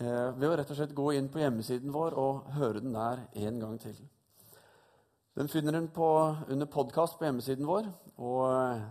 [0.00, 3.26] eh, ved å rett og slett gå inn på hjemmesiden vår og høre den der
[3.46, 3.98] en gang til.
[5.38, 6.08] Den finner på,
[6.48, 7.86] under podkast på hjemmesiden vår.
[8.18, 8.88] og eh,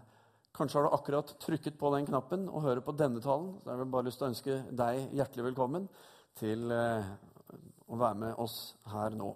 [0.56, 3.54] Kanskje har du akkurat trykket på den knappen og hører på denne talen.
[3.64, 5.86] Så jeg vil bare lyst til å ønske deg hjertelig velkommen
[6.40, 7.12] til eh,
[7.88, 8.58] å være med oss
[8.92, 9.30] her nå.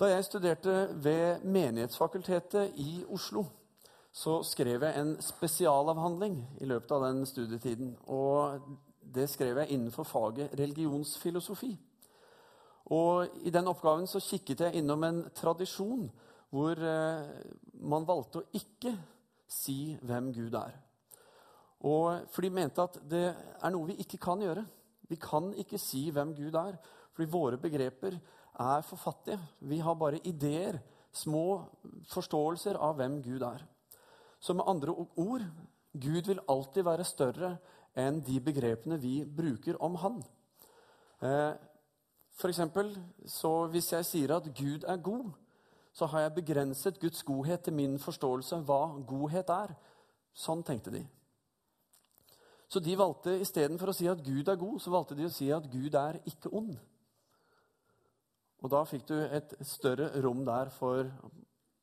[0.00, 3.44] Da jeg studerte ved Menighetsfakultetet i Oslo,
[4.12, 7.94] så skrev jeg en spesialavhandling i løpet av den studietiden.
[8.10, 8.58] Og
[9.14, 11.72] det skrev jeg innenfor faget religionsfilosofi.
[12.92, 16.08] Og I den oppgaven så kikket jeg innom en tradisjon
[16.52, 17.28] hvor eh,
[17.80, 18.92] man valgte å ikke
[19.48, 20.74] si hvem Gud er.
[21.88, 24.64] Og For de mente at det er noe vi ikke kan gjøre.
[25.08, 26.76] Vi kan ikke si hvem Gud er,
[27.12, 29.40] fordi våre begreper er for fattige.
[29.60, 30.78] Vi har bare ideer,
[31.12, 31.60] små
[32.08, 33.64] forståelser av hvem Gud er.
[34.40, 35.44] Så med andre ord
[35.92, 37.50] Gud vil alltid være større
[37.98, 40.22] enn de begrepene vi bruker om Han.
[41.22, 41.52] Eh,
[42.32, 42.96] for eksempel,
[43.26, 45.32] så Hvis jeg sier at Gud er god,
[45.92, 49.74] så har jeg begrenset Guds godhet til min forståelse av hva godhet er.
[50.32, 51.02] Sånn tenkte de.
[52.68, 55.50] Så de valgte istedenfor å si at Gud er god, så valgte de å si
[55.52, 56.78] at Gud er ikke ond.
[58.62, 61.10] Og da fikk du et større rom der for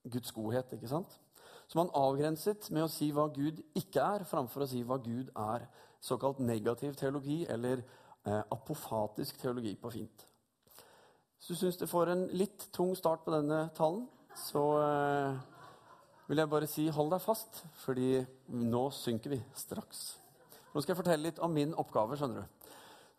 [0.09, 0.73] Guds godhet.
[0.73, 1.19] ikke sant?
[1.67, 5.29] Så man avgrenset med å si hva Gud ikke er, framfor å si hva Gud
[5.37, 5.67] er.
[5.99, 7.81] Såkalt negativ teologi, eller
[8.25, 10.25] eh, apofatisk teologi på fint.
[11.37, 14.05] Hvis du syns du får en litt tung start på denne talen,
[14.35, 15.39] så eh,
[16.29, 18.19] vil jeg bare si hold deg fast, fordi
[18.53, 20.03] nå synker vi straks.
[20.73, 22.17] Nå skal jeg fortelle litt om min oppgave.
[22.19, 22.69] skjønner Du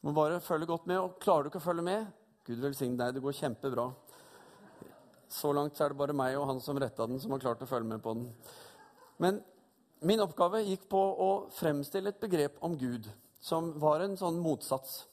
[0.01, 0.99] Du må bare følge godt med.
[0.99, 2.07] og Klarer du ikke å følge med,
[2.47, 3.91] Gud velsigne deg, det går kjempebra.
[5.31, 7.69] Så langt er det bare meg og han som retta den, som har klart å
[7.69, 8.31] følge med på den.
[9.19, 9.43] Men
[10.07, 13.09] min oppgave gikk på å fremstille et begrep om Gud
[13.41, 15.05] som var en sånn motsats.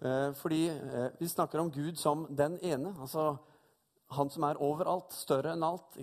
[0.00, 2.94] Eh, fordi eh, vi snakker om Gud som den ene.
[3.00, 3.36] altså
[4.16, 5.96] Han som er overalt, større enn alt.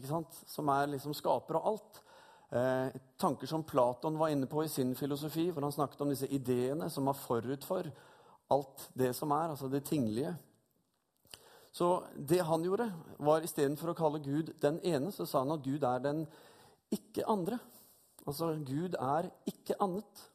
[0.50, 2.02] Som er liksom skaper av alt.
[2.50, 6.30] Eh, tanker som Platon var inne på i sin filosofi, hvor han snakket om disse
[6.34, 7.90] ideene som var forut for
[8.50, 10.34] alt det som er, altså det tinglige.
[11.72, 12.88] Så det han gjorde,
[13.22, 16.24] var istedenfor å kalle Gud den ene, så sa han at Gud er den
[16.90, 17.60] ikke andre.
[18.30, 20.28] Altså Gud er ikke annet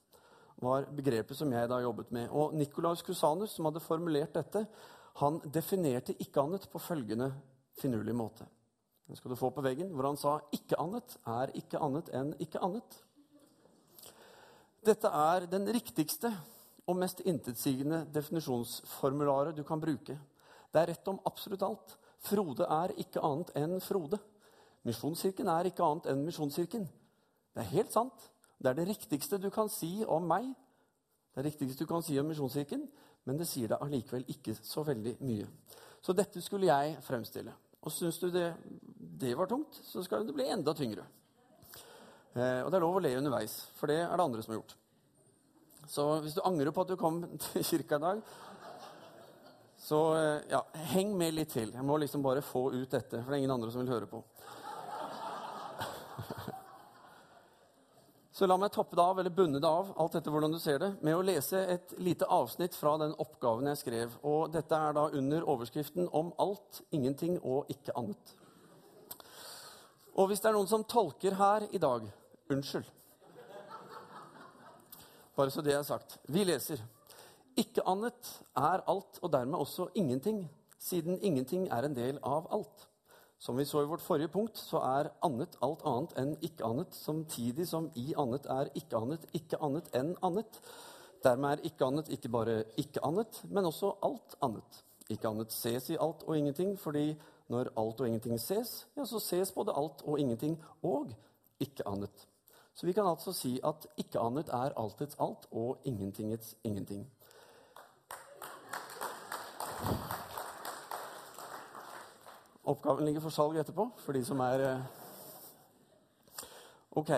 [0.64, 2.28] var begrepet som jeg da jobbet med.
[2.32, 4.64] Og Nikolaus Cusanus, som hadde formulert dette,
[5.20, 7.30] han definerte ikke annet på følgende
[7.78, 8.46] finurlige måte.
[9.06, 12.32] Den skal du få på veggen, hvor han sa ikke annet er ikke annet enn
[12.40, 13.00] ikke annet.
[14.84, 16.32] Dette er den riktigste
[16.88, 20.16] og mest intetsigende definisjonsformularet du kan bruke.
[20.72, 21.94] Det er rett om absolutt alt.
[22.24, 24.18] Frode er ikke annet enn Frode.
[24.84, 26.88] Misjonskirken er ikke annet enn Misjonskirken.
[27.54, 28.28] Det er helt sant.
[28.58, 30.52] Det er det riktigste du kan si om meg,
[31.34, 32.84] det er det riktigste du kan si om Misjonskirken,
[33.26, 35.48] men det sier deg allikevel ikke så veldig mye.
[36.04, 37.52] Så dette skulle jeg fremstille.
[37.84, 38.54] Og syns du det,
[39.20, 41.04] det, var tungt, så skal det bli enda tyngre.
[42.34, 44.60] Eh, og det er lov å le underveis, for det er det andre som har
[44.60, 44.76] gjort.
[45.90, 48.24] Så hvis du angrer på at du kom til kirka i dag,
[49.84, 50.62] så eh, ja,
[50.94, 51.74] heng med litt til.
[51.74, 54.08] Jeg må liksom bare få ut dette, for det er ingen andre som vil høre
[54.08, 54.22] på.
[58.34, 60.80] Så la meg toppe det av, eller bunne det av, alt dette hvordan du ser
[60.82, 64.16] det, med å lese et lite avsnitt fra den oppgaven jeg skrev.
[64.26, 68.34] Og dette er da under overskriften 'Om alt, ingenting og ikke annet'.
[70.16, 72.10] Og hvis det er noen som tolker her i dag
[72.50, 72.90] unnskyld.
[75.36, 76.18] Bare så det er sagt.
[76.28, 76.82] Vi leser.
[77.56, 82.88] Ikke annet er alt, og dermed også ingenting, siden ingenting er en del av alt.
[83.44, 86.94] Som vi så i vårt forrige punkt, så er annet alt annet enn ikke annet,
[86.96, 90.56] samtidig som i annet er ikke annet ikke annet enn annet.
[91.26, 94.80] Dermed er ikke annet ikke bare ikke annet, men også alt annet.
[95.12, 97.10] Ikke annet ses i alt og ingenting, fordi
[97.52, 101.12] når alt og ingenting ses, ja, så ses både alt og ingenting og
[101.60, 102.26] ikke annet.
[102.74, 107.04] Så vi kan altså si at ikke annet er altets alt og ingentingets ingenting.
[112.64, 114.84] Oppgaven ligger for salg etterpå, for de som er eh,
[116.96, 117.10] Ok.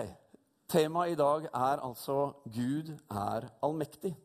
[0.67, 4.15] Temaet i dag er altså 'Gud er allmektig'.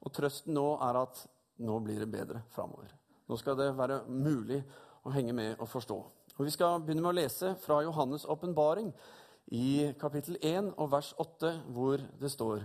[0.00, 1.26] Og trøsten nå er at
[1.58, 2.88] nå blir det bedre framover.
[3.28, 4.62] Nå skal det være mulig
[5.04, 5.98] å henge med og forstå.
[6.38, 8.92] Og Vi skal begynne med å lese fra Johannes' åpenbaring
[9.52, 12.64] i kapittel 1 og vers 8, hvor det står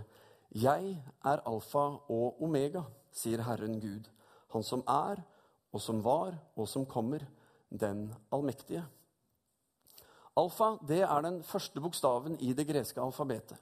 [0.54, 4.08] Jeg er alfa og omega, sier Herren Gud,
[4.48, 5.20] Han som er,
[5.72, 7.26] og som var, og som kommer
[7.70, 8.84] den allmektige.
[10.36, 13.56] Alfa det er den første bokstaven i det greske alfabetet.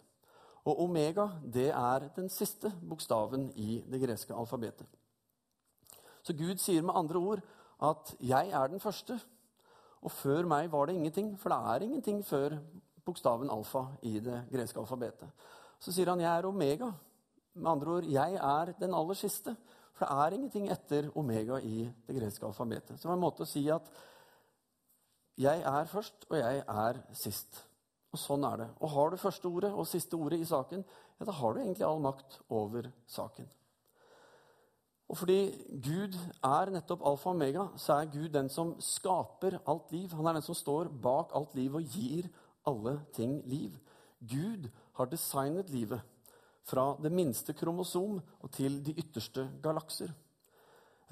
[0.64, 4.86] Og omega det er den siste bokstaven i det greske alfabetet.
[6.24, 7.40] Så Gud sier med andre ord
[7.82, 9.20] at 'jeg er den første',
[10.02, 11.40] og før meg var det ingenting.
[11.40, 12.58] For det er ingenting før
[13.04, 15.28] bokstaven alfa i det greske alfabetet.
[15.78, 16.92] Så sier han 'jeg er omega'.
[17.54, 19.56] Med andre ord 'jeg er den aller siste'.
[19.92, 23.04] For det er ingenting etter omega i det greske alfabetet.
[23.04, 23.90] Var en måte å si at
[25.38, 27.62] 'jeg er først, og jeg er sist'.
[28.12, 28.68] Og sånn er det.
[28.80, 30.84] Og har du første ordet og siste ordet i saken,
[31.20, 33.48] ja, da har du egentlig all makt over saken.
[35.08, 35.50] Og fordi
[35.82, 40.10] Gud er nettopp alfa og omega, så er Gud den som skaper alt liv.
[40.10, 42.30] Han er den som står bak alt liv og gir
[42.66, 43.76] alle ting liv.
[44.20, 46.00] Gud har designet livet
[46.64, 50.12] fra det minste kromosom og til de ytterste galakser.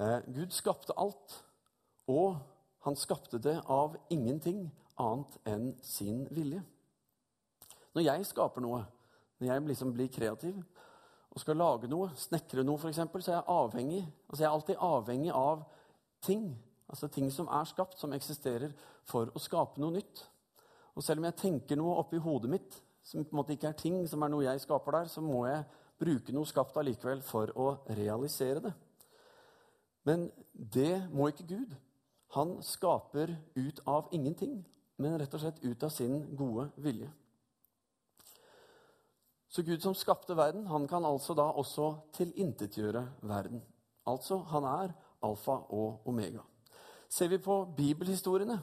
[0.00, 1.36] Eh, Gud skapte alt,
[2.08, 2.38] og
[2.86, 4.64] han skapte det av ingenting
[5.00, 6.62] annet enn sin vilje.
[7.92, 8.80] Når jeg skaper noe,
[9.38, 10.56] når jeg liksom blir kreativ,
[11.32, 14.82] og skal lage noe, snekre noe f.eks., så er jeg avhengig altså jeg er alltid
[14.84, 15.62] avhengig av
[16.24, 16.50] ting.
[16.92, 18.72] Altså ting som er skapt, som eksisterer,
[19.08, 20.26] for å skape noe nytt.
[20.92, 23.78] Og selv om jeg tenker noe oppi hodet mitt som på en måte ikke er
[23.78, 25.64] ting, som er noe jeg skaper der, så må jeg
[26.02, 28.74] bruke noe skapt allikevel for å realisere det.
[30.06, 31.74] Men det må ikke Gud.
[32.34, 34.62] Han skaper ut av ingenting,
[34.98, 37.10] men rett og slett ut av sin gode vilje.
[39.52, 43.60] Så Gud som skapte verden, han kan altså da også tilintetgjøre verden.
[44.08, 46.40] Altså, han er alfa og omega.
[47.12, 48.56] Ser vi på bibelhistoriene,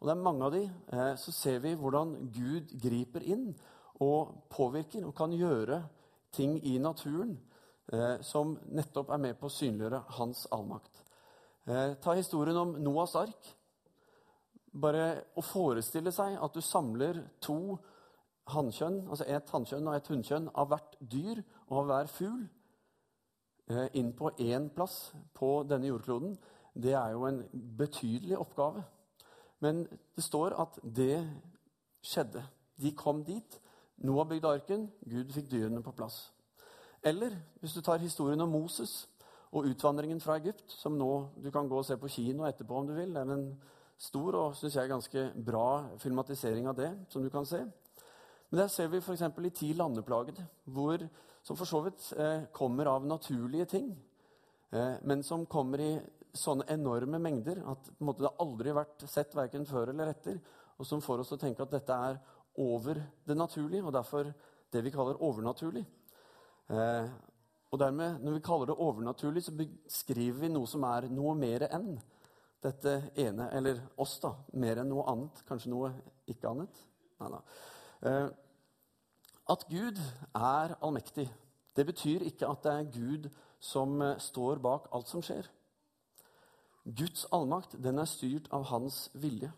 [0.00, 3.50] og det er mange av de, eh, så ser vi hvordan Gud griper inn
[4.00, 5.82] og påvirker og kan gjøre
[6.32, 7.34] ting i naturen
[7.92, 11.02] eh, som nettopp er med på å synliggjøre hans allmakt.
[11.68, 13.50] Eh, ta historien om Noas ark.
[14.72, 17.76] Bare å forestille seg at du samler to
[18.54, 22.46] hannkjønn, altså et hannkjønn og et hunnkjønn av hvert dyr og av hver fugl
[23.94, 26.32] inn på én plass på denne jordkloden,
[26.74, 27.44] det er jo en
[27.78, 28.82] betydelig oppgave.
[29.60, 29.84] Men
[30.16, 31.20] det står at det
[32.02, 32.42] skjedde.
[32.80, 33.60] De kom dit.
[34.00, 36.30] Noah bygde arken, Gud fikk dyrene på plass.
[37.04, 39.08] Eller hvis du tar historien om Moses
[39.52, 41.10] og utvandringen fra Egypt, som nå
[41.42, 43.12] du kan gå og se på kino etterpå om du vil.
[43.14, 43.48] Det er en
[44.00, 47.64] stor og synes jeg, ganske bra filmatisering av det, som du kan se.
[48.50, 49.22] Men der ser vi f.eks.
[49.22, 51.02] i ti landeplagede, hvor,
[51.42, 53.90] som for så vidt eh, kommer av naturlige ting,
[54.72, 55.92] eh, men som kommer i
[56.36, 60.38] sånne enorme mengder at måte, det aldri har vært sett verken før eller etter,
[60.78, 62.20] og som får oss til å tenke at dette er
[62.60, 64.30] over det naturlige, og derfor
[64.72, 65.84] det vi kaller overnaturlig.
[66.70, 67.10] Eh,
[67.70, 71.68] og dermed, Når vi kaller det overnaturlig, så beskriver vi noe som er noe mer
[71.70, 72.00] enn
[72.62, 74.34] dette ene, eller oss, da.
[74.52, 75.42] Mer enn noe annet.
[75.48, 75.92] Kanskje noe
[76.28, 76.82] ikke annet.
[77.20, 77.42] Nei nei.
[78.02, 78.28] Eh,
[79.50, 79.98] at Gud
[80.34, 81.28] er allmektig,
[81.76, 83.30] det betyr ikke at det er Gud
[83.60, 85.48] som eh, står bak alt som skjer.
[86.84, 89.50] Guds allmakt den er styrt av hans vilje.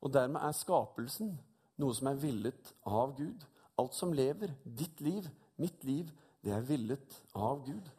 [0.00, 1.34] Og dermed er skapelsen
[1.80, 3.44] noe som er villet av Gud.
[3.76, 5.28] Alt som lever, ditt liv,
[5.60, 6.08] mitt liv,
[6.44, 7.90] det er villet av Gud.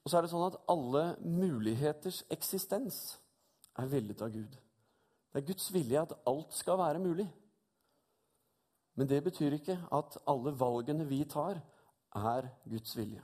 [0.00, 2.98] Og så er det sånn at alle muligheters eksistens
[3.78, 4.56] er villet av Gud.
[5.30, 7.28] Det er Guds vilje at alt skal være mulig.
[8.98, 11.60] Men det betyr ikke at alle valgene vi tar,
[12.16, 13.22] er Guds vilje.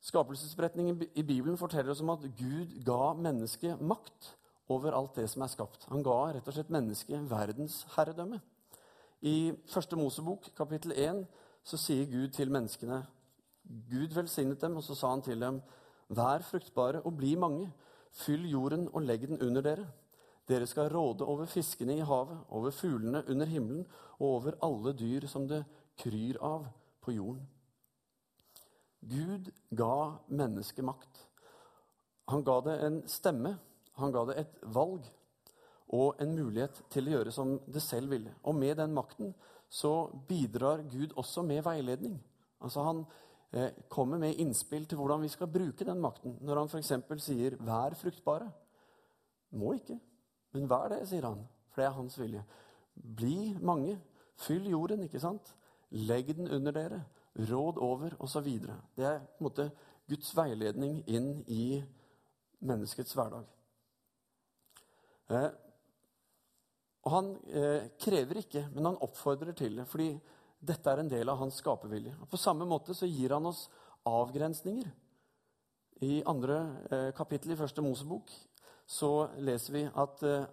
[0.00, 4.34] Skapelsesberetningen i Bibelen forteller oss om at Gud ga mennesket makt
[4.70, 5.84] over alt det som er skapt.
[5.90, 8.40] Han ga rett og slett mennesket verdens herredømme.
[9.20, 11.24] I første Mosebok, kapittel 1,
[11.64, 13.02] så sier Gud til menneskene
[13.90, 15.60] Gud velsignet dem, og så sa han til dem.:
[16.08, 17.70] Vær fruktbare og bli mange.
[18.10, 19.86] Fyll jorden og legg den under dere.
[20.48, 23.86] Dere skal råde over fiskene i havet, over fuglene under himmelen
[24.18, 25.64] og over alle dyr som det
[25.98, 26.66] kryr av
[27.00, 27.46] på jorden.
[29.00, 31.26] Gud ga mennesket makt.
[32.30, 33.56] Han ga det en stemme,
[33.98, 35.06] han ga det et valg
[35.90, 38.34] og en mulighet til å gjøre som det selv ville.
[38.46, 39.32] Og med den makten
[39.70, 42.18] så bidrar Gud også med veiledning.
[42.60, 43.04] Altså Han
[43.52, 46.36] eh, kommer med innspill til hvordan vi skal bruke den makten.
[46.40, 46.92] Når han f.eks.
[47.24, 48.50] sier 'vær fruktbare'.
[49.50, 49.98] Må ikke.
[50.52, 52.44] Men vær det, sier han, for det er hans vilje.
[52.94, 53.98] Bli mange.
[54.36, 55.54] Fyll jorden, ikke sant?
[55.90, 57.04] Legg den under dere.
[57.48, 58.48] Råd over, osv.
[58.96, 59.70] Det er på en måte
[60.10, 61.80] Guds veiledning inn i
[62.66, 63.46] menneskets hverdag.
[65.30, 65.50] Eh,
[67.06, 69.86] og han eh, krever ikke, men han oppfordrer til det.
[69.88, 70.12] fordi
[70.60, 72.12] dette er en del av hans skapervilje.
[72.28, 73.64] På samme måte så gir han oss
[74.08, 74.90] avgrensninger.
[76.04, 76.58] I andre
[76.90, 78.32] eh, kapittel i første Mosebok
[78.88, 80.48] så leser vi at eh,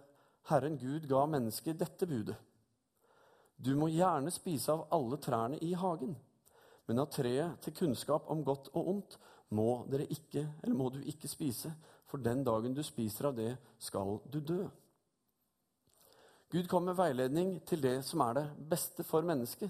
[0.48, 2.36] Herren Gud ga mennesket dette budet.
[3.58, 6.14] Du må gjerne spise av alle trærne i hagen,
[6.88, 9.18] Men av treet til kunnskap om godt og ondt
[9.52, 11.70] må, dere ikke, eller må du ikke spise,
[12.08, 14.62] for den dagen du spiser av det, skal du dø.
[16.48, 19.68] Gud kommer med veiledning til det som er det beste for mennesket.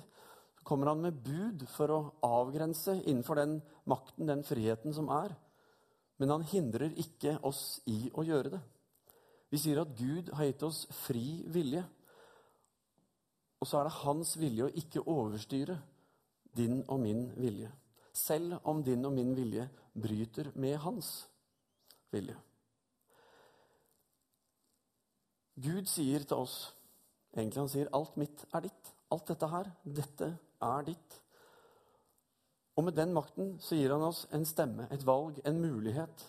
[0.55, 3.59] Så kommer han med bud for å avgrense innenfor den
[3.91, 5.35] makten, den friheten som er.
[6.23, 8.63] Men han hindrer ikke oss i å gjøre det.
[9.51, 11.83] Vi sier at Gud har gitt oss fri vilje.
[13.59, 15.81] Og så er det hans vilje å ikke overstyre
[16.59, 17.71] din og min vilje.
[18.13, 21.13] Selv om din og min vilje bryter med hans
[22.13, 22.37] vilje.
[25.59, 26.59] Gud sier til oss
[27.37, 28.93] Egentlig han sier alt mitt er ditt.
[29.13, 30.29] Alt dette her, dette
[30.65, 31.19] er ditt.
[32.79, 36.25] Og med den makten så gir han oss en stemme, et valg, en mulighet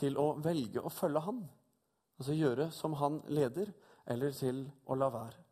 [0.00, 1.42] til å velge å følge han.
[2.18, 3.70] Altså gjøre som han leder,
[4.10, 5.47] eller til å la være.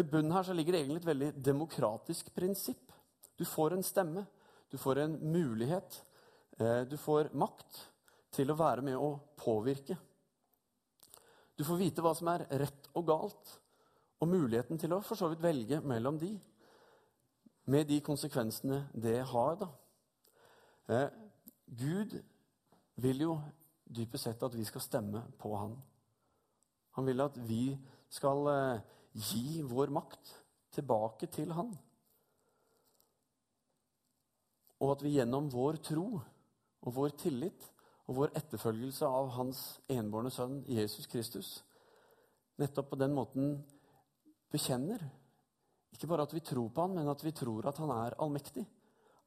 [0.00, 2.92] Og I bunnen her så ligger det egentlig et veldig demokratisk prinsipp.
[3.36, 4.22] Du får en stemme,
[4.72, 5.98] du får en mulighet,
[6.56, 7.80] eh, du får makt
[8.32, 9.98] til å være med å påvirke.
[11.52, 13.50] Du får vite hva som er rett og galt,
[14.24, 16.30] og muligheten til å for så vidt velge mellom de,
[17.68, 19.58] med de konsekvensene det har.
[19.60, 19.68] da.
[20.88, 21.10] Eh,
[21.66, 22.16] Gud
[22.96, 23.36] vil jo
[23.84, 25.76] dypest sett at vi skal stemme på Han.
[26.96, 27.76] Han vil at vi
[28.08, 28.80] skal eh,
[29.12, 30.34] gi vår makt
[30.74, 31.72] tilbake til Han.
[34.80, 37.66] Og at vi gjennom vår tro og vår tillit
[38.08, 41.58] og vår etterfølgelse av Hans enbårne sønn Jesus Kristus
[42.60, 43.54] nettopp på den måten
[44.52, 45.02] bekjenner
[45.94, 48.62] ikke bare at vi tror på han, men at vi tror at han er allmektig.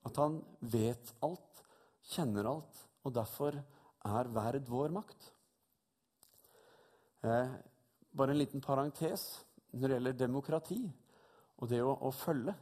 [0.07, 0.39] At han
[0.73, 1.61] vet alt,
[2.13, 5.27] kjenner alt, og derfor er verd vår makt.
[7.23, 7.51] Eh,
[8.13, 9.27] bare en liten parentes
[9.73, 10.81] når det gjelder demokrati
[11.61, 12.53] og det å, å følge.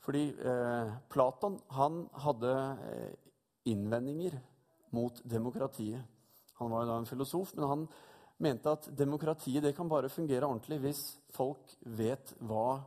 [0.00, 2.52] Fordi eh, Platon han hadde
[2.88, 3.10] eh,
[3.70, 4.38] innvendinger
[4.96, 6.00] mot demokratiet.
[6.60, 7.86] Han var jo da en filosof, men han
[8.40, 11.02] mente at demokratiet det kan bare fungere ordentlig hvis
[11.36, 12.80] folk vet hva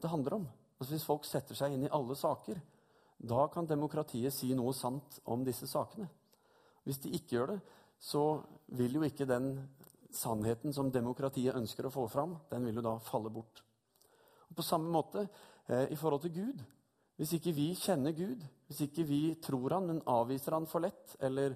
[0.00, 0.46] det handler om.
[0.78, 2.58] Altså Hvis folk setter seg inn i alle saker,
[3.24, 6.08] da kan demokratiet si noe sant om disse sakene.
[6.84, 7.60] Hvis de ikke gjør det,
[8.00, 8.24] så
[8.76, 9.54] vil jo ikke den
[10.16, 13.62] sannheten som demokratiet ønsker å få fram, den vil jo da falle bort.
[14.50, 15.26] Og På samme måte
[15.68, 16.64] eh, i forhold til Gud.
[17.16, 21.16] Hvis ikke vi kjenner Gud, hvis ikke vi tror han, men avviser han for lett,
[21.22, 21.54] eller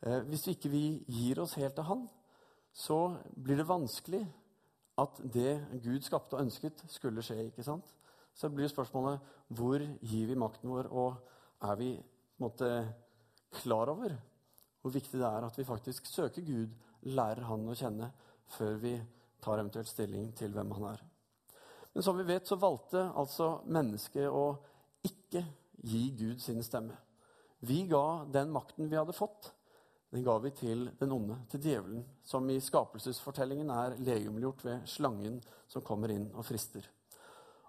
[0.00, 2.06] eh, hvis ikke vi gir oss helt til han,
[2.74, 2.98] så
[3.36, 4.24] blir det vanskelig
[4.98, 7.48] at det Gud skapte og ønsket, skulle skje.
[7.48, 7.86] ikke sant?
[8.34, 9.22] Så blir spørsmålet
[9.54, 11.18] hvor gir vi makten vår, og
[11.62, 12.70] er vi på en måte,
[13.54, 14.16] klar over
[14.84, 16.72] hvor viktig det er at vi faktisk søker Gud,
[17.08, 18.10] lærer Han å kjenne,
[18.56, 18.94] før vi
[19.44, 21.02] tar eventuelt stilling til hvem Han er.
[21.94, 24.46] Men som vi vet, så valgte altså mennesket å
[25.06, 25.44] ikke
[25.84, 26.96] gi Gud sin stemme.
[27.64, 29.52] Vi ga den makten vi hadde fått,
[30.14, 35.40] den ga vi til den onde, til djevelen, som i skapelsesfortellingen er legemliggjort ved slangen
[35.70, 36.86] som kommer inn og frister.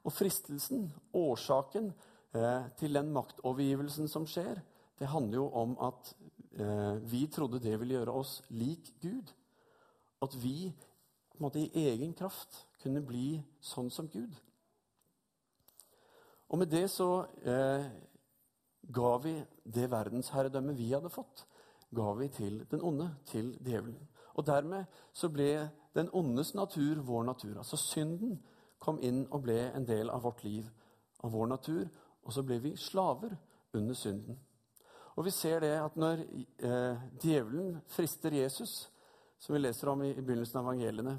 [0.06, 0.86] Og fristelsen,
[1.18, 1.90] årsaken
[2.38, 4.62] eh, til den maktovergivelsen som skjer,
[5.00, 6.12] det handler jo om at
[6.56, 9.32] vi trodde det ville gjøre oss lik Gud.
[10.24, 14.38] At vi på en måte, i egen kraft kunne bli sånn som Gud.
[16.48, 17.90] Og med det så eh,
[18.96, 19.34] ga vi
[19.66, 21.44] det verdensherredømmet vi hadde fått
[21.96, 24.08] ga vi til den onde, til djevelen.
[24.34, 27.58] Og dermed så ble den ondes natur vår natur.
[27.58, 28.40] Altså synden
[28.80, 30.66] kom inn og ble en del av vårt liv,
[31.24, 31.88] av vår natur.
[32.24, 33.38] Og så ble vi slaver
[33.74, 34.40] under synden.
[35.16, 38.90] Og vi ser det at når eh, djevelen frister Jesus,
[39.40, 41.16] som vi leser om i, i begynnelsen av evangeliene,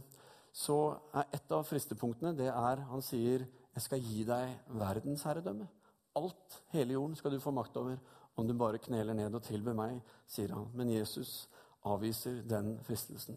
[0.57, 0.77] så
[1.17, 5.69] er et av fristepunktene det er han sier, 'Jeg skal gi deg verdensherredømme'.
[6.17, 7.99] Alt, hele jorden, skal du få makt over
[8.37, 10.71] om du bare kneler ned og tilber meg, sier han.
[10.75, 11.49] Men Jesus
[11.85, 13.37] avviser den fristelsen.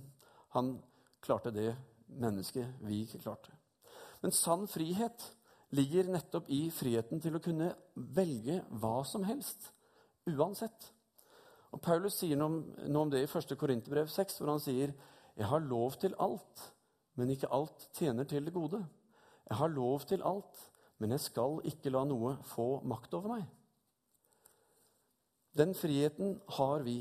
[0.56, 0.78] Han
[1.22, 1.76] klarte det
[2.08, 3.52] mennesket vi ikke klarte.
[4.22, 5.24] Men sann frihet
[5.76, 9.72] ligger nettopp i friheten til å kunne velge hva som helst,
[10.38, 10.90] uansett.
[11.74, 13.56] Og Paulus sier noe om det i 1.
[13.60, 14.94] Korinterbrev 6, hvor han sier
[15.40, 16.64] jeg har lov til alt,
[17.16, 18.82] men ikke alt tjener til det gode.
[19.50, 20.58] Jeg har lov til alt,
[21.00, 23.46] men jeg skal ikke la noe få makt over meg.
[25.56, 27.00] Den friheten har vi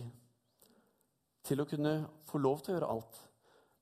[1.47, 1.95] til å kunne
[2.29, 3.19] få lov til å gjøre alt.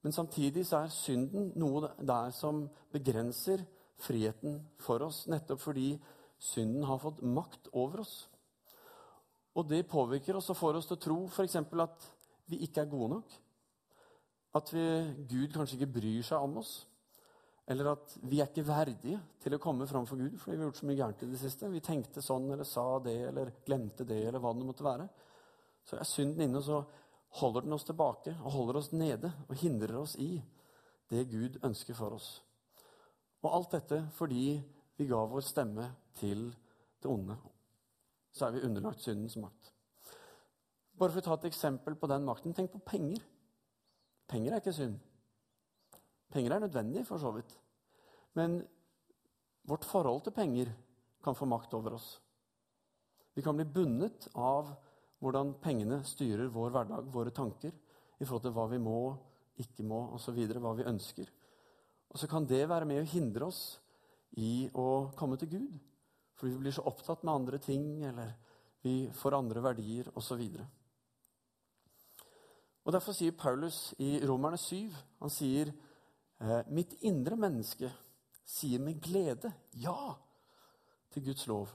[0.02, 3.64] Men samtidig så er synden noe der som begrenser
[4.02, 5.96] friheten for oss, nettopp fordi
[6.38, 8.26] synden har fått makt over oss.
[9.56, 11.56] Og det påvirker oss og får oss til å tro f.eks.
[11.56, 12.10] at
[12.50, 13.38] vi ikke er gode nok.
[14.56, 14.84] At vi,
[15.28, 16.74] Gud kanskje ikke bryr seg om oss.
[17.66, 20.68] Eller at vi er ikke verdige til å komme fram for Gud fordi vi har
[20.68, 21.70] gjort så mye gærent i det siste.
[21.72, 25.08] Vi tenkte sånn eller sa det eller glemte det eller hva det måtte være.
[25.86, 26.82] Så er synden inne, og så
[27.40, 30.36] holder den oss tilbake og holder oss nede og hindrer oss i
[31.10, 32.30] det Gud ønsker for oss.
[33.42, 34.56] Og alt dette fordi
[34.96, 36.48] vi ga vår stemme til
[37.02, 37.36] det onde.
[38.36, 39.72] Så er vi underlagt syndens makt.
[40.96, 42.54] Bare for å ta et eksempel på den makten.
[42.56, 43.22] Tenk på penger.
[44.28, 44.98] Penger er ikke synd.
[46.32, 47.52] Penger er nødvendig, for så vidt.
[48.36, 48.58] Men
[49.68, 50.72] vårt forhold til penger
[51.24, 52.16] kan få makt over oss.
[53.34, 54.74] Vi kan bli bundet av
[55.20, 57.72] hvordan pengene styrer vår hverdag, våre tanker,
[58.16, 59.00] i forhold til hva vi må,
[59.60, 61.28] ikke må, osv., hva vi ønsker.
[62.12, 63.78] Og så kan det være med å hindre oss
[64.40, 65.76] i å komme til Gud.
[66.36, 68.34] Fordi vi blir så opptatt med andre ting, eller
[68.84, 70.42] vi får andre verdier, osv.
[72.86, 75.72] Og Derfor sier Paulus i Romerne 7 han sier
[76.40, 77.88] Eh, mitt indre menneske
[78.44, 80.12] sier med glede ja
[81.12, 81.70] til Guds lov.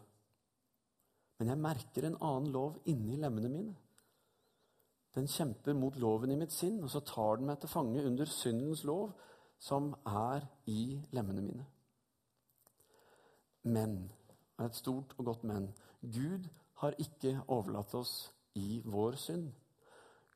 [1.39, 3.73] Men jeg merker en annen lov inni lemmene mine.
[5.15, 8.29] Den kjemper mot loven i mitt sinn, og så tar den meg til fange under
[8.29, 9.09] syndens lov,
[9.59, 11.65] som er i lemmene mine.
[13.63, 13.97] Men,
[14.65, 15.69] et stort og godt men,
[16.01, 16.47] Gud
[16.81, 19.51] har ikke overlatt oss i vår synd.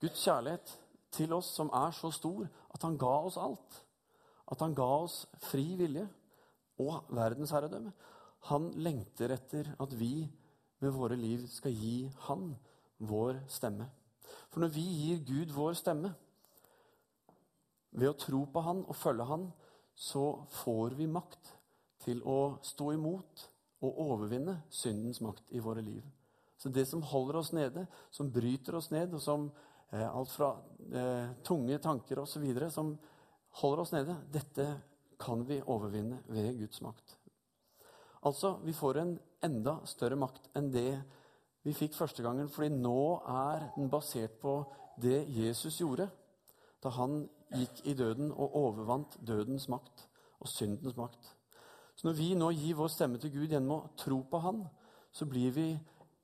[0.01, 0.75] Guds kjærlighet
[1.15, 3.85] til oss som er så stor at han ga oss alt
[4.51, 6.05] at han ga oss fri vilje
[6.83, 7.93] og verdensherredømme.
[8.51, 10.27] Han lengter etter at vi
[10.83, 12.51] med våre liv skal gi han
[12.99, 13.87] vår stemme.
[14.51, 16.13] For når vi gir Gud vår stemme
[17.95, 19.49] ved å tro på han og følge han,
[19.95, 21.53] så får vi makt
[22.03, 23.45] til å stå imot
[23.85, 26.03] og overvinne syndens makt i våre liv.
[26.57, 29.49] Så det som holder oss nede, som bryter oss ned, og som
[29.91, 30.53] eh, alt fra
[30.91, 32.45] eh, tunge tanker osv.
[32.71, 32.95] som
[33.61, 34.15] holder oss nede.
[34.31, 34.67] Dette
[35.19, 37.17] kan vi overvinne ved Guds makt.
[38.25, 40.89] Altså, vi får en enda større makt enn det
[41.65, 44.59] vi fikk første gangen, fordi nå er den basert på
[45.01, 46.09] det Jesus gjorde
[46.83, 47.23] da han
[47.55, 50.05] gikk i døden og overvant dødens makt
[50.39, 51.34] og syndens makt.
[51.95, 54.65] Så når vi nå gir vår stemme til Gud gjennom å tro på Han,
[55.15, 55.69] så blir vi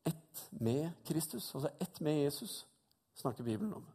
[0.06, 2.66] ett med Kristus, altså ett med Jesus,
[3.16, 3.88] snakker Bibelen om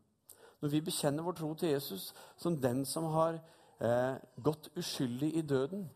[0.61, 3.39] når vi bekjenner vår tro til Jesus som den som har
[3.81, 5.87] eh, gått uskyldig i døden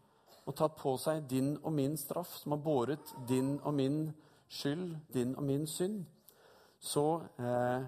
[0.46, 4.10] og tatt på seg din og min straff, som har båret din og min
[4.50, 6.04] skyld, din og min synd,
[6.80, 7.84] så eh,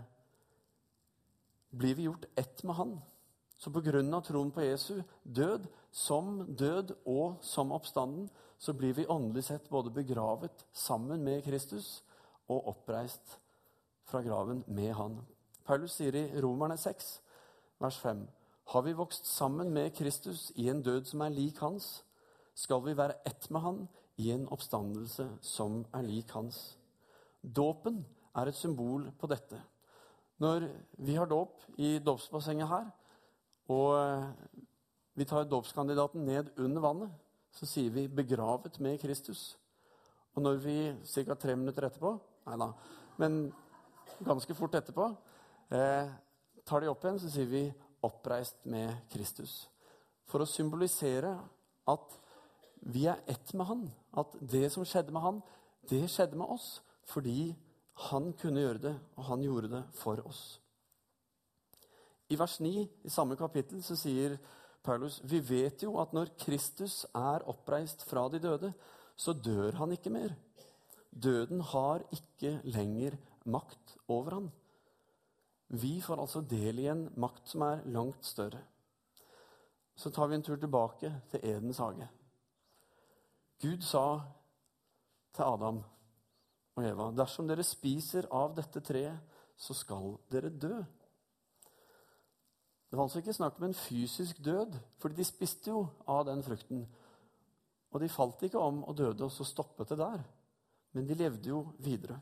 [1.70, 3.00] blir vi gjort ett med Han.
[3.58, 8.94] Så på grunn av troen på Jesu død, som død og som oppstanden, så blir
[8.96, 12.02] vi åndelig sett både begravet sammen med Kristus
[12.48, 13.38] og oppreist
[14.08, 15.18] fra graven med Han.
[15.64, 17.20] Paulus sier i Romerne 6,
[17.80, 18.24] vers 5.:
[18.72, 22.04] Har vi vokst sammen med Kristus i en død som er lik hans,
[22.54, 26.78] skal vi være ett med han i en oppstandelse som er lik hans.
[27.42, 28.04] Dåpen
[28.36, 29.60] er et symbol på dette.
[30.38, 32.90] Når vi har dåp i dåpsbassenget her,
[33.68, 34.24] og
[35.14, 37.10] vi tar dåpskandidaten ned under vannet,
[37.52, 39.56] så sier vi 'begravet med Kristus'.
[40.34, 41.34] Og når vi ca.
[41.34, 42.72] tre minutter etterpå Nei da,
[43.18, 43.52] men
[44.24, 45.16] ganske fort etterpå
[45.70, 46.08] eh,
[46.64, 49.68] tar de opp igjen, så sier vi 'oppreist med Kristus'.
[50.26, 51.38] For å symbolisere
[51.86, 52.18] at
[52.82, 53.92] vi er ett med Han.
[54.16, 55.42] At det som skjedde med Han,
[55.90, 57.54] det skjedde med oss fordi
[57.94, 60.60] han kunne gjøre det, og han gjorde det for oss.
[62.30, 64.38] I vers 9 i samme kapittel så sier
[64.82, 68.72] Paulus vi vet jo at når Kristus er oppreist fra de døde,
[69.16, 70.34] så dør han ikke mer.
[71.12, 74.50] Døden har ikke lenger makt over han.
[75.68, 78.60] Vi får altså del i en makt som er langt større.
[79.96, 82.08] Så tar vi en tur tilbake til Edens hage.
[83.62, 84.20] Gud sa
[85.32, 85.82] til Adam
[86.76, 89.20] og Eva.: Dersom dere spiser av dette treet,
[89.56, 90.82] så skal dere dø.
[92.92, 96.42] Det var altså ikke snakk om en fysisk død, fordi de spiste jo av den
[96.44, 96.82] frukten.
[97.88, 100.20] Og de falt ikke om og døde, og så stoppet det der.
[100.92, 102.18] Men de levde jo videre.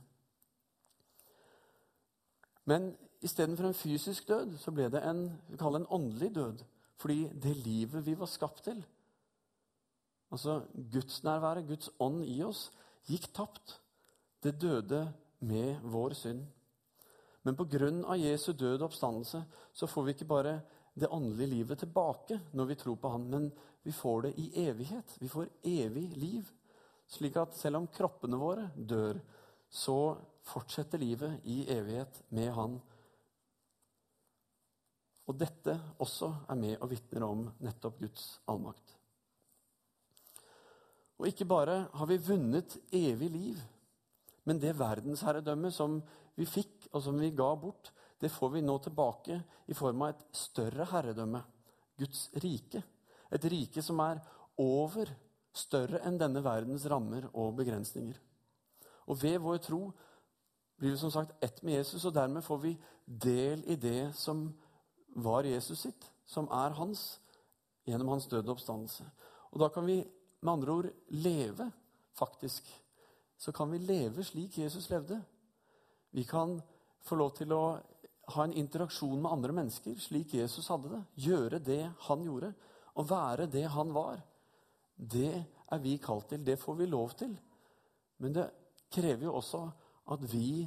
[2.70, 5.24] Men istedenfor en fysisk død så ble det en,
[5.59, 6.62] en åndelig død.
[7.02, 8.85] Fordi det livet vi var skapt til,
[10.30, 10.61] altså
[10.92, 12.68] gudsnærværet, Guds ånd i oss,
[13.11, 13.80] gikk tapt.
[14.42, 16.46] Det døde med vår synd.
[17.42, 18.16] Men pga.
[18.20, 20.61] Jesu død og oppstandelse så får vi ikke bare
[20.94, 23.50] det åndelige livet tilbake når vi tror på Han, men
[23.83, 25.16] vi får det i evighet.
[25.20, 26.50] Vi får evig liv.
[27.11, 29.18] Slik at selv om kroppene våre dør,
[29.70, 32.79] så fortsetter livet i evighet med Han.
[35.31, 38.96] Og dette også er med og vitner om nettopp Guds allmakt.
[41.20, 43.59] Og ikke bare har vi vunnet evig liv,
[44.48, 46.00] men det verdensherredømmet som
[46.38, 49.38] vi fikk, og som vi ga bort, det får vi nå tilbake
[49.71, 51.40] i form av et større herredømme,
[52.01, 52.83] Guds rike.
[53.31, 54.21] Et rike som er
[54.61, 55.11] over,
[55.53, 58.19] større enn denne verdens rammer og begrensninger.
[59.11, 59.81] Og ved vår tro
[60.81, 64.47] blir vi som sagt ett med Jesus, og dermed får vi del i det som
[65.16, 67.19] var Jesus sitt, som er hans,
[67.88, 69.05] gjennom hans døde oppstandelse.
[69.51, 69.99] Og da kan vi
[70.40, 71.66] med andre ord leve,
[72.16, 72.69] faktisk.
[73.38, 75.21] Så kan vi leve slik Jesus levde.
[76.11, 76.59] Vi kan
[77.07, 77.62] få lov til å
[78.31, 81.01] ha en interaksjon med andre mennesker slik Jesus hadde det.
[81.27, 82.53] Gjøre det han gjorde,
[82.99, 84.20] og være det han var.
[84.94, 85.33] Det
[85.70, 86.44] er vi kalt til.
[86.44, 87.35] Det får vi lov til.
[88.20, 88.51] Men det
[88.92, 89.64] krever jo også
[90.11, 90.66] at vi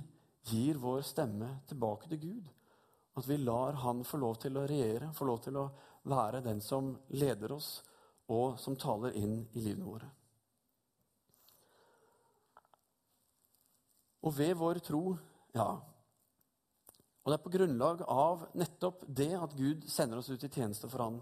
[0.49, 2.49] gir vår stemme tilbake til Gud.
[3.13, 5.69] At vi lar Han få lov til å regjere, få lov til å
[6.10, 7.84] være den som leder oss,
[8.34, 10.10] og som taler inn i livene våre.
[14.23, 15.03] Og ved vår tro
[15.53, 15.69] Ja.
[17.23, 20.89] Og det er på grunnlag av nettopp det at Gud sender oss ut i tjeneste
[20.91, 21.21] for Han.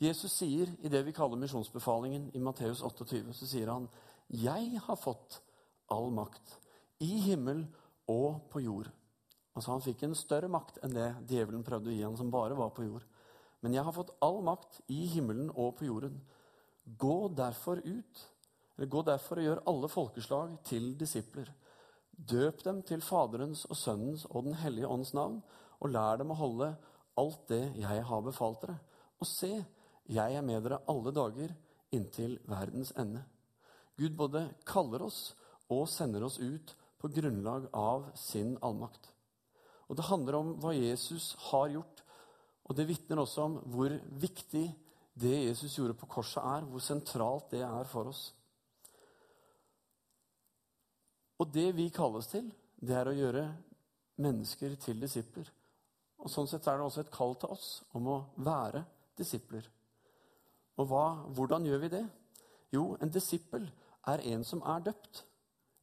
[0.00, 3.88] Jesus sier i det vi kaller misjonsbefalingen i Matteus 28, så sier han,
[4.28, 5.40] 'Jeg har fått
[5.90, 6.56] all makt
[7.00, 7.66] i himmel
[8.08, 8.88] og på jord.
[9.54, 12.56] Altså Han fikk en større makt enn det djevelen prøvde å gi han som bare
[12.56, 13.04] var på jord.
[13.60, 16.20] Men jeg har fått all makt i himmelen og på jorden.
[16.84, 18.22] Gå derfor ut,
[18.76, 21.50] eller gå derfor og gjør alle folkeslag til disipler.
[22.20, 25.38] Døp dem til Faderens og Sønnens og Den hellige ånds navn,
[25.80, 26.74] og lær dem å holde
[27.20, 28.76] alt det jeg har befalt dere.
[29.20, 29.52] Og se,
[30.10, 31.54] jeg er med dere alle dager
[31.96, 33.22] inntil verdens ende.
[33.96, 35.30] Gud både kaller oss
[35.72, 39.08] og sender oss ut på grunnlag av sin allmakt.
[39.88, 42.04] Og Det handler om hva Jesus har gjort,
[42.68, 44.66] og det vitner også om hvor viktig
[45.20, 48.28] det Jesus gjorde på korset, er, hvor sentralt det er for oss.
[51.40, 52.50] Og det vi kalles til,
[52.80, 53.44] det er å gjøre
[54.20, 55.48] mennesker til disipler.
[56.20, 58.84] Og Sånn sett er det også et kall til oss om å være
[59.16, 59.64] disipler.
[60.80, 61.04] Og hva,
[61.36, 62.04] hvordan gjør vi det?
[62.72, 63.66] Jo, en disippel
[64.08, 65.24] er en som er døpt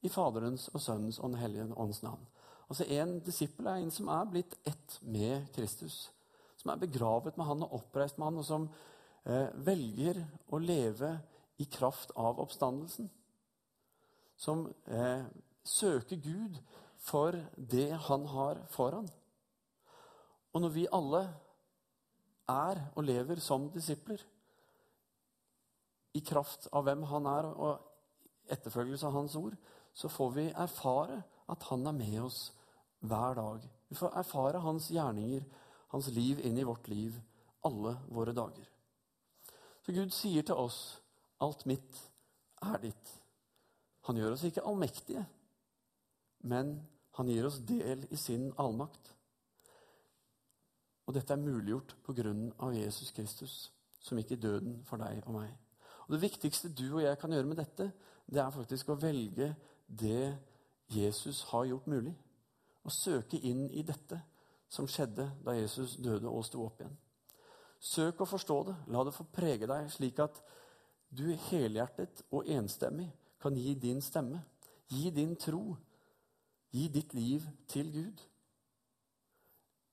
[0.06, 2.22] i Faderens og Sønnens og Den hellige ånds navn.
[2.68, 6.12] Altså En disippel er en som er blitt ett med Kristus.
[6.58, 8.70] Som er begravet med han og oppreist med han, og som
[9.26, 11.14] eh, velger å leve
[11.58, 13.10] i kraft av oppstandelsen.
[14.38, 15.26] Som eh,
[15.68, 16.58] søker Gud
[16.98, 19.10] for det han har foran.
[20.54, 21.22] Og når vi alle
[22.50, 24.24] er og lever som disipler,
[26.16, 27.84] i kraft av hvem han er, og
[28.50, 29.54] etterfølgelse av hans ord,
[29.94, 31.20] så får vi erfare
[31.52, 32.40] at han er med oss
[33.06, 33.68] hver dag.
[33.90, 35.46] Vi får erfare hans gjerninger,
[35.94, 37.14] hans liv inn i vårt liv,
[37.68, 38.66] alle våre dager.
[39.86, 40.80] Så Gud sier til oss
[41.44, 42.02] alt mitt
[42.66, 43.14] er ditt.
[44.08, 45.24] Han gjør oss ikke allmektige,
[46.42, 46.76] men
[47.18, 49.14] han gir oss del i sin allmakt.
[51.08, 53.56] Og dette er muliggjort på grunn av Jesus Kristus,
[54.00, 55.54] som gikk i døden for deg og meg.
[56.08, 57.92] Og Det viktigste du og jeg kan gjøre med dette,
[58.28, 59.54] det er faktisk å velge
[59.88, 60.36] det
[60.92, 62.14] Jesus har gjort mulig.
[62.84, 64.20] Å søke inn i dette
[64.72, 66.96] som skjedde da Jesus døde og sto opp igjen.
[67.80, 68.76] Søk å forstå det.
[68.92, 70.40] La det få prege deg, slik at
[71.10, 73.08] du helhjertet og enstemmig
[73.42, 74.42] kan gi din stemme,
[74.92, 75.78] gi din tro,
[76.74, 78.24] gi ditt liv til Gud.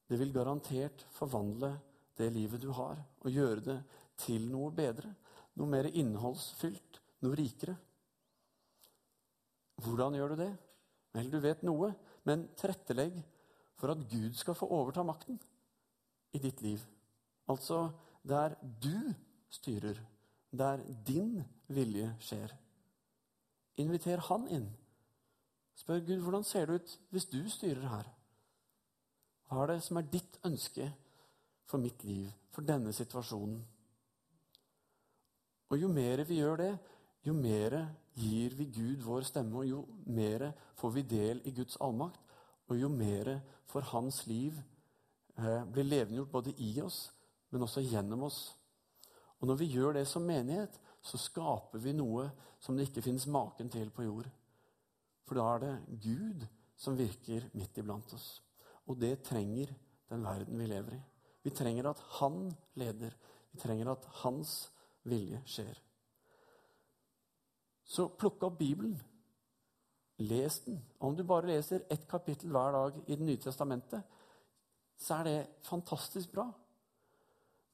[0.08, 1.72] Det vil garantert forvandle
[2.18, 3.78] det livet du har, og gjøre det
[4.20, 5.10] til noe bedre,
[5.58, 7.74] noe mer innholdsfylt, noe rikere.
[9.82, 10.52] Hvordan gjør du det?
[11.14, 11.92] Vel, du vet noe,
[12.26, 13.16] men tilrettelegg
[13.78, 15.38] for at Gud skal få overta makten
[16.34, 16.82] i ditt liv.
[17.50, 17.88] Altså
[18.24, 19.12] der du
[19.50, 19.98] styrer,
[20.50, 22.54] der din vilje skjer.
[23.76, 24.68] Inviter han inn.
[25.74, 28.10] Spør Gud hvordan ser det ut hvis du styrer her.
[29.48, 30.88] Hva er det som er ditt ønske
[31.68, 33.60] for mitt liv, for denne situasjonen?
[35.70, 36.72] Og jo mer vi gjør det,
[37.26, 37.78] jo mer
[38.14, 42.20] gir vi Gud vår stemme, og jo mer får vi del i Guds allmakt,
[42.68, 43.40] og jo mer
[43.72, 44.60] får hans liv
[45.38, 47.08] eh, bli levendegjort både i oss,
[47.50, 48.54] men også gjennom oss.
[49.40, 52.30] Og når vi gjør det som menighet, så skaper vi noe
[52.62, 54.30] som det ikke finnes maken til på jord.
[55.24, 56.44] For da er det Gud
[56.76, 58.42] som virker midt iblant oss.
[58.88, 59.72] Og det trenger
[60.10, 61.02] den verden vi lever i.
[61.44, 63.16] Vi trenger at Han leder.
[63.52, 64.70] Vi trenger at Hans
[65.04, 65.80] vilje skjer.
[67.84, 68.96] Så plukk opp Bibelen.
[70.18, 70.78] Les den.
[71.00, 74.02] Om du bare leser ett kapittel hver dag i Det nye testamentet,
[74.96, 76.46] så er det fantastisk bra.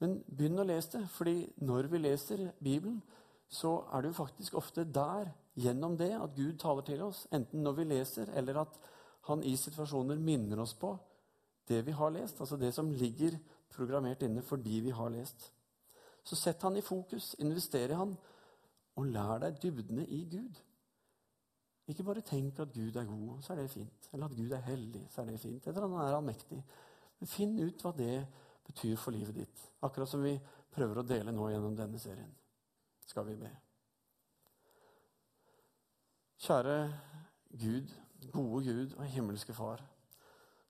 [0.00, 3.02] Men begynn å lese det, fordi når vi leser Bibelen,
[3.48, 7.26] så er det jo faktisk ofte der, gjennom det, at Gud taler til oss.
[7.32, 8.80] Enten når vi leser, eller at
[9.28, 10.94] han i situasjoner minner oss på
[11.68, 12.40] det vi har lest.
[12.40, 13.36] Altså det som ligger
[13.70, 15.52] programmert inne fordi vi har lest.
[16.24, 18.16] Så sett han i fokus, invester i han,
[18.98, 20.58] og lær deg dybdene i Gud.
[21.90, 24.10] Ikke bare tenk at Gud er god, så er det fint.
[24.12, 25.66] Eller at Gud er hellig, så er det fint.
[25.66, 26.60] Eller at han er allmektig.
[27.18, 28.26] Men finn ut hva det
[28.66, 29.64] betyr for livet ditt.
[29.82, 30.36] Akkurat som vi
[30.70, 32.30] prøver å dele nå gjennom denne serien.
[33.06, 33.50] Skal vi be.
[36.40, 36.92] Kjære
[37.50, 37.90] Gud,
[38.32, 39.82] gode Gud og himmelske Far.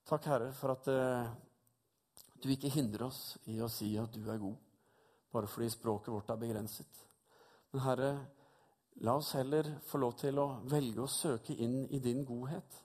[0.02, 1.28] Takk, Herre, for at eh,
[2.42, 4.56] du ikke hindrer oss i å si at du er god,
[5.30, 6.98] bare fordi språket vårt er begrenset.
[7.70, 8.10] Men Herre,
[9.06, 12.82] la oss heller få lov til å velge å søke inn i din godhet.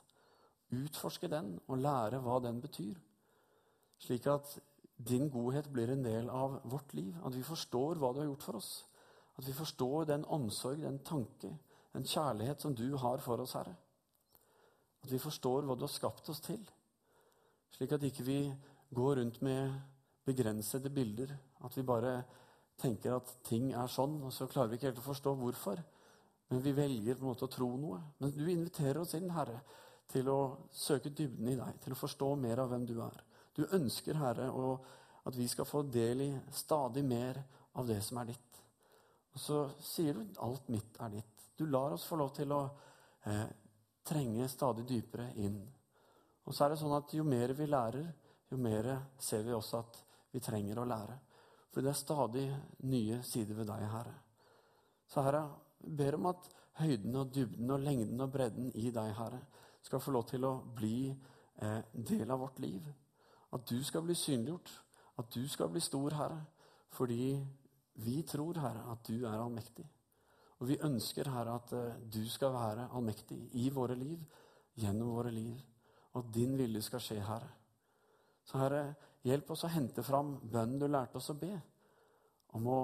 [0.78, 3.02] Utforske den og lære hva den betyr.
[3.98, 4.60] Slik at
[4.94, 7.18] din godhet blir en del av vårt liv.
[7.26, 8.76] At vi forstår hva du har gjort for oss.
[9.40, 11.58] At vi forstår den omsorg, den tanke,
[11.96, 13.76] den kjærlighet som du har for oss, Herre.
[15.06, 16.62] At vi forstår hva du har skapt oss til.
[17.76, 18.40] Slik at ikke vi
[18.96, 19.74] går rundt med
[20.26, 21.36] begrensede bilder.
[21.64, 22.18] At vi bare
[22.82, 25.82] tenker at ting er sånn, og så klarer vi ikke helt å forstå hvorfor.
[26.52, 28.02] Men vi velger på en måte å tro noe.
[28.20, 29.62] Men du inviterer oss inn, Herre,
[30.12, 30.40] til å
[30.74, 33.24] søke dybden i deg, til å forstå mer av hvem du er.
[33.56, 34.50] Du ønsker, Herre,
[35.26, 37.40] at vi skal få del i stadig mer
[37.80, 38.62] av det som er ditt.
[39.36, 41.35] Og så sier du alt mitt er ditt.
[41.56, 42.62] Du lar oss få lov til å
[43.26, 43.48] eh,
[44.06, 45.60] trenge stadig dypere inn.
[46.46, 48.10] Og så er det sånn at jo mer vi lærer,
[48.52, 48.92] jo mer
[49.22, 50.02] ser vi også at
[50.36, 51.16] vi trenger å lære.
[51.74, 52.46] For det er stadig
[52.88, 54.14] nye sider ved deg, Herre.
[55.12, 55.42] Så Herre,
[55.84, 56.48] jeg ber om at
[56.80, 59.42] høyden og dybden og lengden og bredden i deg, Herre,
[59.86, 62.86] skal få lov til å bli eh, del av vårt liv.
[63.56, 64.72] At du skal bli synliggjort,
[65.22, 66.42] at du skal bli stor, Herre.
[66.96, 67.36] Fordi
[68.06, 69.86] vi tror, Herre, at du er allmektig.
[70.60, 74.22] Og vi ønsker, Herre, at eh, du skal være allmektig i våre liv,
[74.80, 75.58] gjennom våre liv.
[76.14, 77.52] Og at din vilje skal skje, Herre.
[78.46, 78.86] Så Herre,
[79.26, 81.52] hjelp oss å hente fram bønnen du lærte oss å be,
[82.56, 82.80] om å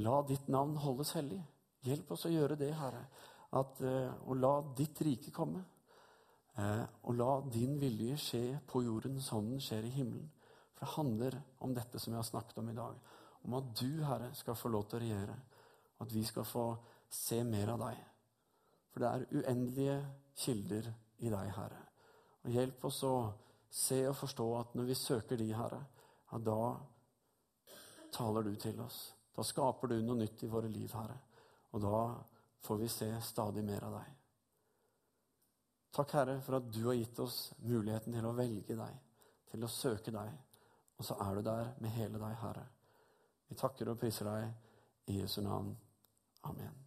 [0.00, 1.42] la ditt navn holdes hellig.
[1.84, 3.04] Hjelp oss å gjøre det, Herre.
[3.54, 3.78] At,
[4.24, 5.60] og la ditt rike komme.
[6.54, 10.30] Eh, og la din vilje skje på jorden som den skjer i himmelen.
[10.74, 12.98] For det handler om dette som vi har snakket om i dag.
[13.44, 15.34] Om at du, Herre, skal få lov til å regjere.
[16.00, 16.66] At vi skal få
[17.14, 18.02] se mer av deg.
[18.92, 19.98] For det er uendelige
[20.44, 20.90] kilder
[21.24, 21.80] i deg, Herre.
[22.44, 23.14] Og hjelp oss å
[23.74, 25.80] se og forstå at når vi søker de, Herre,
[26.30, 26.58] ja, da
[28.14, 28.98] taler du til oss.
[29.34, 31.16] Da skaper du noe nytt i våre liv, Herre.
[31.74, 32.02] Og da
[32.64, 34.12] får vi se stadig mer av deg.
[35.94, 39.02] Takk, Herre, for at du har gitt oss muligheten til å velge deg,
[39.50, 40.30] til å søke deg.
[40.98, 42.64] Og så er du der med hele deg, Herre.
[43.50, 45.74] Vi takker og priser deg i Jesu navn.
[46.50, 46.83] Amen.